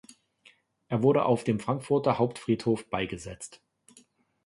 [0.87, 3.61] Er wurde auf dem Frankfurter Hauptfriedhof beigesetzt.